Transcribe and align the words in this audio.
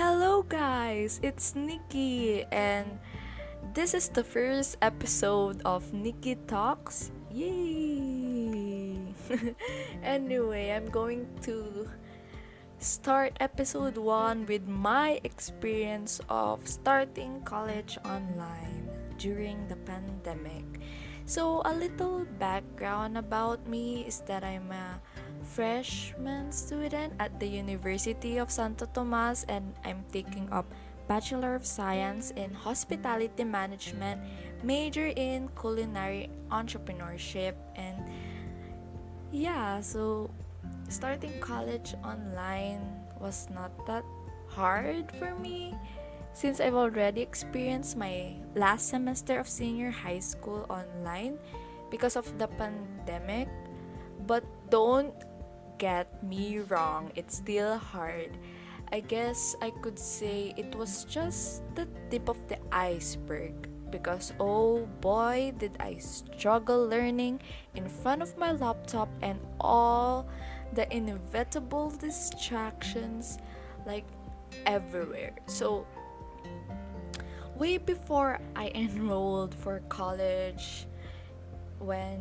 Hello, 0.00 0.40
guys, 0.40 1.20
it's 1.20 1.52
Nikki, 1.52 2.48
and 2.48 2.88
this 3.76 3.92
is 3.92 4.08
the 4.08 4.24
first 4.24 4.80
episode 4.80 5.60
of 5.68 5.92
Nikki 5.92 6.40
Talks. 6.48 7.12
Yay! 7.28 8.96
anyway, 10.02 10.72
I'm 10.72 10.88
going 10.88 11.28
to 11.44 11.84
start 12.80 13.36
episode 13.44 14.00
1 14.00 14.48
with 14.48 14.64
my 14.64 15.20
experience 15.20 16.16
of 16.32 16.64
starting 16.64 17.44
college 17.44 18.00
online 18.00 18.88
during 19.20 19.68
the 19.68 19.76
pandemic. 19.84 20.64
So, 21.28 21.60
a 21.68 21.76
little 21.76 22.24
background 22.40 23.20
about 23.20 23.68
me 23.68 24.08
is 24.08 24.24
that 24.24 24.48
I'm 24.48 24.72
a 24.72 24.96
freshman 25.50 26.52
student 26.54 27.12
at 27.18 27.34
the 27.40 27.46
University 27.46 28.38
of 28.38 28.50
Santo 28.50 28.86
Tomas 28.86 29.44
and 29.48 29.74
I'm 29.84 30.06
taking 30.12 30.46
up 30.54 30.66
Bachelor 31.08 31.58
of 31.58 31.66
Science 31.66 32.30
in 32.38 32.54
Hospitality 32.54 33.42
Management, 33.42 34.22
major 34.62 35.10
in 35.10 35.50
culinary 35.58 36.30
entrepreneurship 36.54 37.58
and 37.74 37.98
yeah, 39.32 39.80
so 39.80 40.30
starting 40.88 41.34
college 41.40 41.94
online 42.06 42.82
was 43.18 43.50
not 43.50 43.74
that 43.86 44.04
hard 44.46 45.10
for 45.18 45.34
me 45.34 45.74
since 46.32 46.60
I've 46.60 46.78
already 46.78 47.22
experienced 47.22 47.96
my 47.96 48.38
last 48.54 48.88
semester 48.88 49.38
of 49.38 49.48
senior 49.48 49.90
high 49.90 50.22
school 50.22 50.64
online 50.70 51.38
because 51.90 52.14
of 52.14 52.26
the 52.38 52.46
pandemic. 52.46 53.48
But 54.26 54.44
don't 54.70 55.14
get 55.80 56.22
me 56.22 56.60
wrong, 56.68 57.10
it's 57.16 57.38
still 57.40 57.78
hard. 57.78 58.36
I 58.92 59.00
guess 59.00 59.56
I 59.62 59.70
could 59.80 59.98
say 59.98 60.52
it 60.56 60.76
was 60.76 61.04
just 61.08 61.62
the 61.74 61.88
tip 62.10 62.28
of 62.28 62.36
the 62.48 62.58
iceberg 62.70 63.54
because 63.90 64.32
oh 64.38 64.86
boy 65.00 65.52
did 65.58 65.74
I 65.80 65.96
struggle 65.96 66.86
learning 66.86 67.40
in 67.74 67.88
front 67.88 68.22
of 68.22 68.36
my 68.36 68.52
laptop 68.52 69.08
and 69.22 69.40
all 69.58 70.28
the 70.74 70.86
inevitable 70.94 71.90
distractions 71.90 73.38
like 73.86 74.04
everywhere. 74.66 75.32
So 75.46 75.86
way 77.56 77.78
before 77.78 78.38
I 78.54 78.68
enrolled 78.74 79.54
for 79.54 79.80
college 79.88 80.86
when 81.78 82.20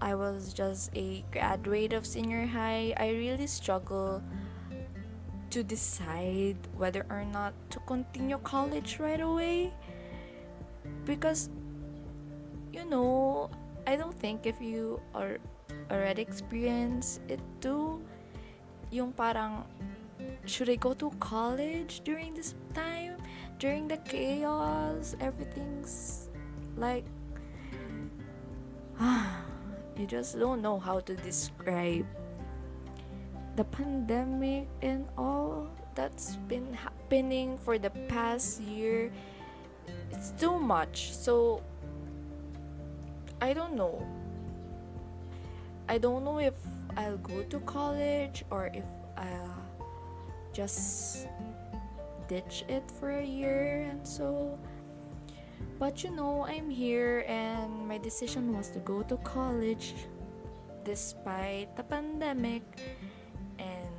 I 0.00 0.14
was 0.14 0.54
just 0.54 0.90
a 0.94 1.24
graduate 1.32 1.92
of 1.92 2.06
senior 2.06 2.46
high, 2.46 2.94
I 2.96 3.10
really 3.10 3.46
struggle 3.46 4.22
to 5.50 5.62
decide 5.62 6.56
whether 6.76 7.06
or 7.10 7.24
not 7.24 7.54
to 7.70 7.80
continue 7.80 8.38
college 8.44 8.98
right 9.00 9.20
away 9.20 9.72
because 11.04 11.48
you 12.72 12.84
know, 12.84 13.50
I 13.86 13.96
don't 13.96 14.14
think 14.14 14.46
if 14.46 14.60
you 14.60 15.00
are 15.14 15.38
already 15.90 16.22
experienced 16.22 17.20
it 17.28 17.40
too, 17.60 18.04
yung 18.90 19.12
parang 19.12 19.64
should 20.44 20.68
I 20.70 20.76
go 20.76 20.94
to 20.94 21.10
college 21.18 22.02
during 22.04 22.34
this 22.34 22.54
time? 22.74 23.16
During 23.58 23.88
the 23.88 23.96
chaos, 24.06 25.16
everything's 25.20 26.28
like 26.76 27.04
ah. 29.00 29.47
You 29.98 30.06
just 30.06 30.38
don't 30.38 30.62
know 30.62 30.78
how 30.78 31.00
to 31.00 31.14
describe 31.16 32.06
the 33.56 33.64
pandemic 33.64 34.68
and 34.82 35.04
all 35.18 35.66
that's 35.94 36.36
been 36.46 36.72
happening 36.72 37.58
for 37.58 37.76
the 37.76 37.90
past 38.06 38.60
year. 38.62 39.10
It's 40.12 40.30
too 40.38 40.58
much. 40.58 41.12
So 41.12 41.62
i 43.40 43.52
don't 43.52 43.74
know. 43.74 44.06
I 45.88 45.98
don't 45.98 46.24
know 46.24 46.38
if 46.38 46.54
i'll 46.96 47.18
go 47.18 47.42
to 47.42 47.60
college 47.60 48.44
or 48.50 48.70
if 48.74 48.84
i'll 49.16 49.62
just 50.52 51.28
ditch 52.26 52.64
it 52.68 52.82
for 52.98 53.10
a 53.10 53.24
year 53.24 53.86
and 53.90 54.06
so 54.06 54.58
but 55.78 56.02
you 56.02 56.10
know, 56.10 56.44
I'm 56.48 56.70
here 56.70 57.24
and 57.28 57.86
my 57.86 57.98
decision 57.98 58.56
was 58.56 58.70
to 58.70 58.80
go 58.80 59.02
to 59.02 59.16
college 59.18 59.94
despite 60.84 61.76
the 61.76 61.84
pandemic 61.84 62.62
and 63.58 63.92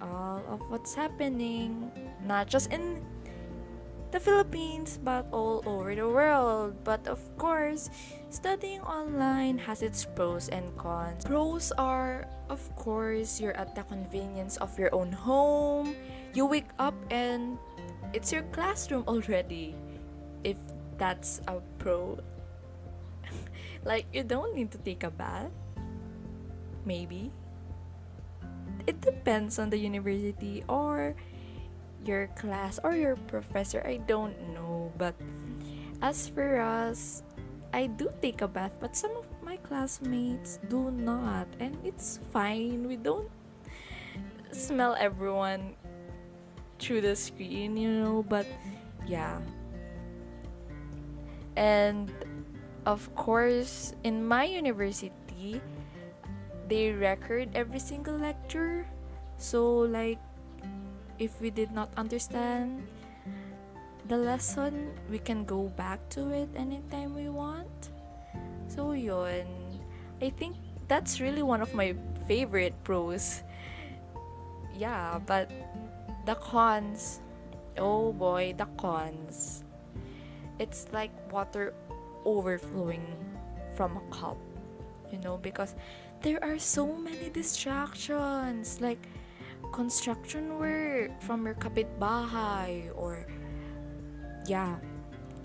all 0.00 0.44
of 0.48 0.60
what's 0.70 0.94
happening, 0.94 1.90
not 2.24 2.46
just 2.46 2.72
in 2.72 3.02
the 4.10 4.20
Philippines 4.20 4.98
but 5.02 5.26
all 5.32 5.62
over 5.66 5.94
the 5.94 6.06
world. 6.06 6.78
But 6.84 7.06
of 7.08 7.18
course, 7.38 7.90
studying 8.30 8.80
online 8.82 9.58
has 9.58 9.82
its 9.82 10.04
pros 10.04 10.48
and 10.48 10.70
cons. 10.76 11.24
Pros 11.24 11.72
are, 11.78 12.26
of 12.48 12.62
course, 12.76 13.40
you're 13.40 13.56
at 13.56 13.74
the 13.74 13.82
convenience 13.84 14.56
of 14.58 14.78
your 14.78 14.94
own 14.94 15.10
home. 15.10 15.94
You 16.34 16.46
wake 16.46 16.70
up 16.78 16.94
and 17.10 17.58
it's 18.12 18.30
your 18.30 18.42
classroom 18.54 19.04
already. 19.10 19.74
If 20.44 20.56
that's 21.00 21.40
a 21.48 21.64
pro. 21.80 22.20
like, 23.88 24.04
you 24.12 24.22
don't 24.22 24.52
need 24.54 24.70
to 24.76 24.78
take 24.84 25.02
a 25.02 25.10
bath. 25.10 25.50
Maybe. 26.84 27.32
It 28.86 29.00
depends 29.00 29.58
on 29.58 29.72
the 29.72 29.80
university 29.80 30.62
or 30.68 31.16
your 32.04 32.28
class 32.36 32.78
or 32.84 32.92
your 32.92 33.16
professor. 33.16 33.80
I 33.80 34.04
don't 34.04 34.36
know. 34.52 34.92
But 35.00 35.16
as 36.04 36.28
for 36.28 36.60
us, 36.60 37.24
I 37.72 37.88
do 37.88 38.12
take 38.20 38.44
a 38.44 38.48
bath, 38.48 38.76
but 38.80 38.92
some 38.92 39.16
of 39.16 39.24
my 39.40 39.56
classmates 39.56 40.60
do 40.68 40.92
not. 40.92 41.48
And 41.60 41.80
it's 41.80 42.20
fine. 42.28 42.84
We 42.84 42.96
don't 43.00 43.32
smell 44.52 44.96
everyone 45.00 45.76
through 46.78 47.00
the 47.00 47.16
screen, 47.16 47.76
you 47.76 47.88
know. 47.88 48.20
But 48.20 48.44
yeah 49.08 49.40
and 51.56 52.10
of 52.86 53.12
course, 53.14 53.94
in 54.04 54.24
my 54.24 54.44
university, 54.44 55.60
they 56.68 56.92
record 56.92 57.50
every 57.54 57.78
single 57.78 58.16
lecture. 58.16 58.86
So, 59.36 59.84
like, 59.84 60.18
if 61.18 61.40
we 61.40 61.50
did 61.50 61.72
not 61.72 61.90
understand 61.96 62.86
the 64.08 64.16
lesson, 64.16 64.96
we 65.10 65.18
can 65.18 65.44
go 65.44 65.68
back 65.76 66.00
to 66.16 66.32
it 66.32 66.48
anytime 66.56 67.14
we 67.14 67.28
want. 67.28 67.90
So, 68.68 68.92
yun. 68.92 69.46
I 70.22 70.30
think 70.30 70.56
that's 70.88 71.20
really 71.20 71.42
one 71.42 71.60
of 71.60 71.74
my 71.74 71.94
favorite 72.26 72.74
pros. 72.84 73.42
Yeah, 74.76 75.20
but 75.26 75.50
the 76.26 76.34
cons. 76.34 77.20
Oh 77.78 78.12
boy, 78.12 78.54
the 78.56 78.66
cons 78.76 79.64
it's 80.60 80.86
like 80.92 81.10
water 81.32 81.74
overflowing 82.24 83.02
from 83.74 83.96
a 83.96 84.04
cup 84.14 84.36
you 85.10 85.18
know 85.18 85.36
because 85.40 85.74
there 86.22 86.38
are 86.44 86.58
so 86.58 86.86
many 86.86 87.30
distractions 87.30 88.78
like 88.80 89.00
construction 89.72 90.58
work 90.58 91.10
from 91.24 91.46
your 91.46 91.56
kapitbahay 91.56 92.92
or 92.94 93.26
yeah 94.46 94.76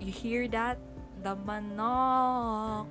you 0.00 0.12
hear 0.12 0.48
that? 0.48 0.78
The 1.22 1.34
manok 1.34 2.86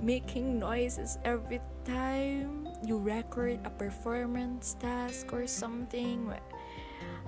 making 0.00 0.58
noises 0.58 1.18
every 1.24 1.60
time 1.84 2.66
you 2.82 2.96
record 2.96 3.60
a 3.64 3.70
performance 3.70 4.74
task 4.80 5.32
or 5.32 5.46
something 5.46 6.32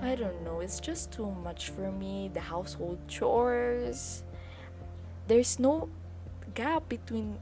I 0.03 0.17
don't 0.17 0.43
know, 0.43 0.59
it's 0.59 0.81
just 0.81 1.13
too 1.13 1.31
much 1.31 1.71
for 1.71 1.93
me. 1.95 2.29
The 2.35 2.43
household 2.43 2.99
chores. 3.07 4.25
There's 5.29 5.63
no 5.63 5.89
gap 6.55 6.89
between 6.89 7.39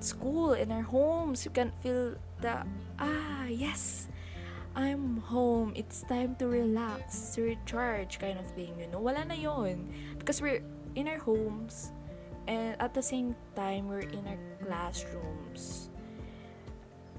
school 0.00 0.52
and 0.52 0.70
our 0.70 0.84
homes. 0.84 1.48
You 1.48 1.50
can 1.50 1.72
feel 1.80 2.20
the 2.44 2.68
ah, 3.00 3.46
yes. 3.48 4.08
I'm 4.76 5.22
home. 5.24 5.72
It's 5.76 6.02
time 6.02 6.36
to 6.36 6.46
relax, 6.46 7.32
to 7.34 7.42
recharge 7.56 8.18
kind 8.18 8.38
of 8.38 8.46
thing, 8.52 8.76
you 8.76 8.86
know. 8.92 9.00
Wala 9.00 9.24
na 9.24 9.34
yon 9.34 9.88
because 10.18 10.42
we're 10.42 10.60
in 10.94 11.08
our 11.08 11.18
homes 11.18 11.90
and 12.46 12.76
at 12.82 12.92
the 12.92 13.02
same 13.02 13.34
time 13.56 13.88
we're 13.88 14.04
in 14.04 14.28
our 14.28 14.40
classrooms. 14.60 15.88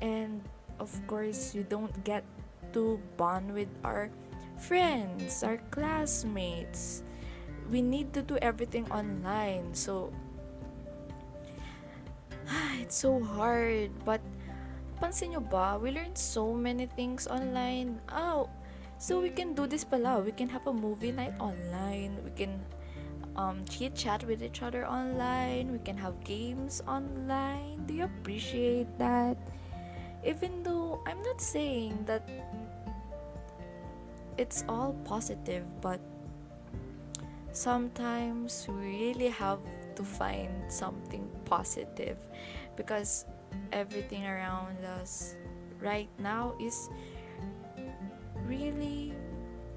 And 0.02 0.46
of 0.78 0.94
course, 1.08 1.56
you 1.56 1.66
don't 1.66 1.96
get 2.04 2.24
to 2.74 3.00
bond 3.18 3.50
with 3.50 3.72
our 3.84 4.12
friends, 4.58 5.44
our 5.44 5.58
classmates. 5.72 7.04
We 7.70 7.82
need 7.82 8.14
to 8.14 8.22
do 8.22 8.38
everything 8.42 8.90
online. 8.92 9.74
So, 9.74 10.14
it's 12.80 12.96
so 12.96 13.24
hard. 13.24 13.92
But, 14.06 14.22
pansin 15.02 15.34
nyo 15.34 15.42
ba, 15.42 15.80
we 15.82 15.92
learn 15.92 16.16
so 16.16 16.54
many 16.54 16.86
things 16.86 17.28
online. 17.28 18.00
Oh, 18.10 18.50
So 18.98 19.20
we 19.20 19.30
can 19.30 19.54
do 19.54 19.68
this 19.68 19.84
pala. 19.84 20.24
We 20.24 20.32
can 20.32 20.48
have 20.50 20.68
a 20.68 20.74
movie 20.74 21.12
night 21.12 21.36
online. 21.40 22.16
We 22.24 22.32
can 22.32 22.64
um, 23.36 23.68
chit 23.68 23.96
chat 23.96 24.24
with 24.24 24.42
each 24.42 24.64
other 24.64 24.88
online. 24.88 25.72
We 25.72 25.80
can 25.80 25.98
have 25.98 26.16
games 26.24 26.82
online. 26.88 27.84
Do 27.86 27.94
you 27.94 28.06
appreciate 28.06 28.88
that? 28.98 29.38
Even 30.24 30.64
though 30.64 31.04
I'm 31.06 31.22
not 31.22 31.42
saying 31.42 32.08
that 32.08 32.24
it's 34.38 34.64
all 34.68 34.94
positive, 35.04 35.64
but 35.82 36.00
sometimes 37.52 38.68
we 38.68 39.14
really 39.14 39.30
have 39.30 39.60
to 39.96 40.04
find 40.04 40.52
something 40.68 41.28
positive 41.46 42.18
because 42.76 43.26
everything 43.72 44.28
around 44.28 44.84
us 44.84 45.36
right 45.80 46.10
now 46.20 46.54
is 46.60 46.90
really 48.44 49.14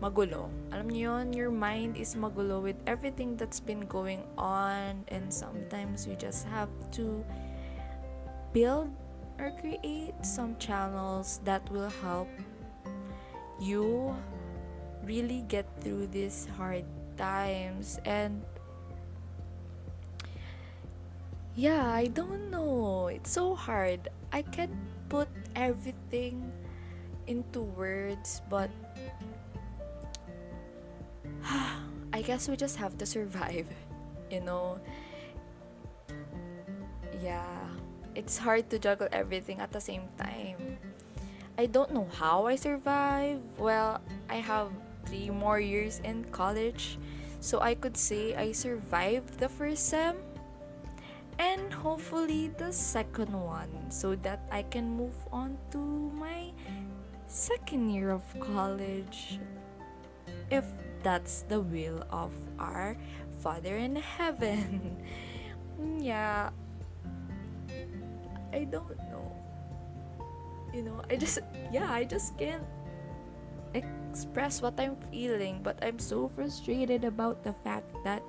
magulo. 0.03 0.51
Alam 0.75 0.91
niyo 0.91 1.23
yun, 1.23 1.33
your 1.33 1.51
mind 1.51 1.95
is 1.97 2.15
magulo 2.15 2.63
with 2.63 2.79
everything 2.87 3.39
that's 3.39 3.63
been 3.63 3.87
going 3.87 4.23
on 4.39 5.03
and 5.09 5.27
sometimes 5.31 6.07
you 6.07 6.15
just 6.19 6.47
have 6.51 6.71
to 6.95 7.23
build 8.53 8.91
or 9.39 9.55
create 9.63 10.15
some 10.23 10.59
channels 10.59 11.39
that 11.47 11.63
will 11.71 11.91
help 12.03 12.31
you 13.59 14.15
really 15.05 15.45
get 15.49 15.67
through 15.81 16.09
these 16.09 16.49
hard 16.57 16.85
times 17.17 17.99
and 18.05 18.43
yeah, 21.59 21.91
I 21.91 22.07
don't 22.07 22.55
know. 22.55 23.09
It's 23.09 23.35
so 23.35 23.59
hard. 23.59 24.07
I 24.31 24.43
can't 24.43 24.71
put 25.09 25.27
everything 25.57 26.53
into 27.27 27.63
words, 27.63 28.43
but 28.49 28.71
I 32.13 32.23
guess 32.23 32.49
we 32.49 32.55
just 32.55 32.77
have 32.79 32.97
to 32.99 33.07
survive, 33.07 33.67
you 34.31 34.41
know? 34.41 34.79
Yeah, 37.21 37.59
it's 38.15 38.39
hard 38.39 38.71
to 38.71 38.79
juggle 38.79 39.09
everything 39.11 39.59
at 39.59 39.73
the 39.73 39.81
same 39.81 40.07
time. 40.17 40.79
I 41.59 41.67
don't 41.67 41.93
know 41.93 42.07
how 42.07 42.47
I 42.47 42.55
survive. 42.55 43.43
Well, 43.59 44.01
I 44.31 44.37
have 44.37 44.71
three 45.09 45.31
more 45.31 45.59
years 45.59 46.01
in 46.05 46.25
college, 46.29 46.99
so 47.41 47.61
I 47.61 47.75
could 47.75 47.97
say 47.97 48.37
I 48.37 48.53
survived 48.53 49.41
the 49.41 49.49
first 49.49 49.89
sem 49.89 50.21
and 51.39 51.73
hopefully 51.73 52.51
the 52.59 52.73
second 52.73 53.33
one 53.33 53.71
so 53.91 54.15
that 54.27 54.43
I 54.51 54.63
can 54.63 54.91
move 54.91 55.15
on 55.33 55.57
to 55.71 55.79
my 55.79 56.53
second 57.27 57.91
year 57.91 58.11
of 58.11 58.23
college 58.41 59.39
if 60.51 60.65
that's 61.03 61.43
the 61.49 61.61
will 61.61 62.05
of 62.11 62.33
our 62.59 62.97
Father 63.39 63.77
in 63.77 63.95
heaven. 63.97 64.99
yeah. 66.01 66.51
I 68.53 68.65
don't 68.65 68.99
know. 69.09 69.31
You 70.75 70.83
know, 70.83 71.03
I 71.09 71.17
just 71.17 71.39
yeah, 71.73 71.87
I 71.93 72.05
just 72.05 72.37
can't 72.37 72.65
express 74.09 74.63
what 74.63 74.81
I'm 74.81 74.97
feeling, 75.13 75.61
but 75.63 75.79
I'm 75.83 75.99
so 75.99 76.29
frustrated 76.29 77.05
about 77.05 77.45
the 77.45 77.53
fact 77.53 77.93
that 78.05 78.23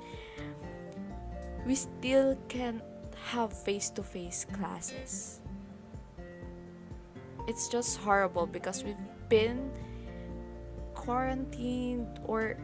we 1.65 1.75
still 1.75 2.37
can't 2.47 2.83
have 3.31 3.53
face 3.53 3.89
to 3.91 4.03
face 4.03 4.45
classes. 4.45 5.39
It's 7.47 7.67
just 7.67 7.97
horrible 7.97 8.45
because 8.45 8.83
we've 8.83 8.99
been 9.29 9.71
quarantined 10.93 12.19
or 12.25 12.57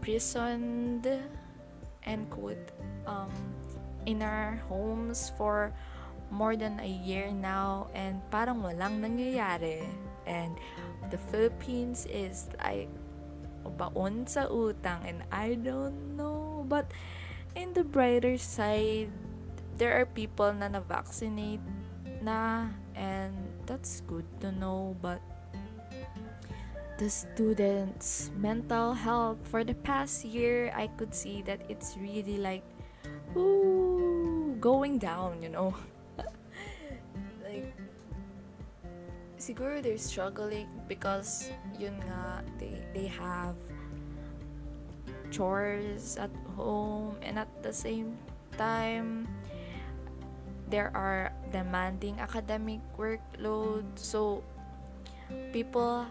prisoned 0.00 1.06
and 2.04 2.30
quote 2.30 2.72
um, 3.06 3.30
in 4.06 4.22
our 4.22 4.56
homes 4.68 5.30
for 5.36 5.72
more 6.30 6.56
than 6.56 6.80
a 6.80 6.88
year 6.88 7.30
now 7.30 7.90
and 7.94 8.22
parang 8.30 8.62
walang 8.62 9.02
nangyayari 9.02 9.84
and 10.26 10.56
the 11.10 11.18
Philippines 11.30 12.06
is 12.10 12.48
like 12.62 12.88
baon 13.76 14.26
sa 14.26 14.48
utang 14.48 15.04
and 15.04 15.22
I 15.30 15.54
don't 15.56 16.16
know. 16.16 16.64
But 16.68 16.90
in 17.54 17.72
the 17.72 17.84
brighter 17.84 18.38
side 18.38 19.12
there 19.80 19.96
are 19.96 20.04
people 20.04 20.52
na 20.52 20.68
na-vaccinate 20.68 21.64
na 22.20 22.72
and 22.92 23.32
that's 23.64 24.04
good 24.04 24.28
to 24.44 24.52
know. 24.52 24.96
But 25.00 25.24
the 27.00 27.08
students 27.08 28.28
mental 28.36 28.92
health 28.92 29.40
for 29.48 29.64
the 29.64 29.72
past 29.88 30.20
year 30.20 30.68
i 30.76 30.84
could 31.00 31.16
see 31.16 31.40
that 31.40 31.56
it's 31.64 31.96
really 31.96 32.36
like 32.36 32.60
ooh, 33.32 34.52
going 34.60 35.00
down 35.00 35.40
you 35.40 35.48
know 35.48 35.72
siguro 39.50 39.82
they're 39.82 39.98
struggling 39.98 40.70
because 40.86 41.50
yun 41.74 41.98
nga 42.06 42.46
they 42.62 42.78
they 42.94 43.10
have 43.10 43.58
chores 45.34 46.14
at 46.14 46.30
home 46.54 47.18
and 47.18 47.34
at 47.34 47.50
the 47.66 47.74
same 47.74 48.14
time 48.54 49.26
there 50.70 50.94
are 50.94 51.34
demanding 51.50 52.14
academic 52.22 52.78
workload. 52.94 53.82
So 53.98 54.46
people 55.50 56.06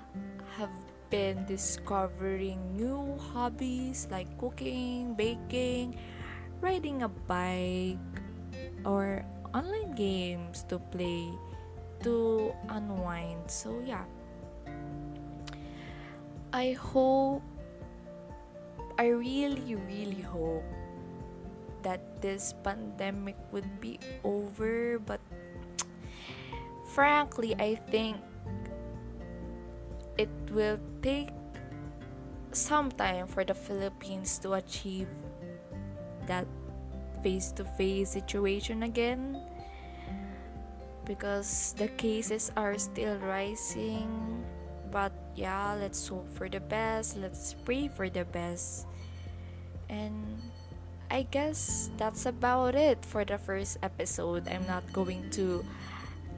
have 0.59 0.75
been 1.07 1.47
discovering 1.47 2.59
new 2.75 3.15
hobbies 3.31 4.11
like 4.11 4.27
cooking, 4.35 5.15
baking, 5.15 5.95
riding 6.59 7.07
a 7.07 7.09
bike, 7.09 8.03
or 8.83 9.23
online 9.55 9.95
games 9.95 10.67
to 10.67 10.77
play 10.91 11.31
to 12.03 12.53
unwind. 12.69 13.49
So, 13.49 13.81
yeah. 13.85 14.05
I 16.51 16.71
hope, 16.73 17.43
I 18.97 19.07
really, 19.13 19.75
really 19.75 20.21
hope 20.21 20.65
that 21.83 22.21
this 22.21 22.53
pandemic 22.63 23.37
would 23.51 23.79
be 23.79 23.99
over, 24.23 24.99
but 24.99 25.21
frankly, 26.93 27.55
I 27.59 27.75
think 27.91 28.17
it 30.17 30.29
will 30.51 30.79
take 31.01 31.29
some 32.51 32.91
time 32.91 33.27
for 33.27 33.45
the 33.45 33.53
Philippines 33.53 34.39
to 34.39 34.53
achieve 34.53 35.07
that 36.25 36.47
face 37.23 37.51
to 37.53 37.63
face 37.77 38.11
situation 38.11 38.83
again 38.83 39.37
because 41.09 41.73
the 41.81 41.89
cases 41.97 42.53
are 42.53 42.77
still 42.77 43.17
rising. 43.25 44.45
But 44.93 45.09
yeah, 45.33 45.73
let's 45.73 46.05
hope 46.05 46.29
for 46.37 46.45
the 46.45 46.61
best, 46.61 47.17
let's 47.17 47.57
pray 47.65 47.89
for 47.89 48.13
the 48.13 48.29
best. 48.29 48.85
And 49.89 50.37
I 51.09 51.25
guess 51.25 51.89
that's 51.97 52.29
about 52.29 52.77
it 52.77 53.01
for 53.01 53.25
the 53.25 53.41
first 53.41 53.81
episode. 53.81 54.45
I'm 54.45 54.69
not 54.69 54.85
going 54.93 55.25
to 55.33 55.65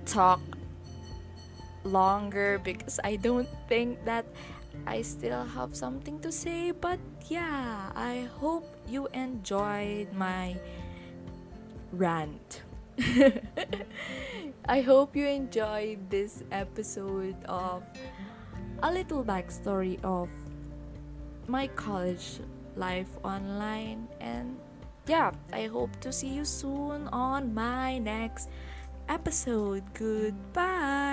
talk 0.08 0.40
longer 1.84 2.56
because 2.64 2.98
I 3.04 3.20
don't 3.20 3.52
think 3.68 4.00
that 4.08 4.24
I 4.88 5.04
still 5.04 5.44
have 5.44 5.76
something 5.76 6.24
to 6.24 6.32
say. 6.32 6.72
But 6.72 7.00
yeah, 7.28 7.92
I 7.92 8.32
hope 8.40 8.64
you 8.88 9.12
enjoyed 9.12 10.16
my 10.16 10.56
rant. 11.92 12.64
I 14.66 14.82
hope 14.82 15.16
you 15.16 15.26
enjoyed 15.26 16.10
this 16.10 16.44
episode 16.52 17.36
of 17.46 17.84
a 18.84 18.92
little 18.92 19.24
backstory 19.24 19.98
of 20.04 20.30
my 21.48 21.68
college 21.74 22.40
life 22.76 23.10
online. 23.24 24.08
And 24.20 24.58
yeah, 25.08 25.32
I 25.52 25.66
hope 25.66 26.00
to 26.02 26.14
see 26.14 26.30
you 26.30 26.46
soon 26.46 27.08
on 27.10 27.54
my 27.54 27.98
next 27.98 28.50
episode. 29.10 29.84
Goodbye. 29.94 31.11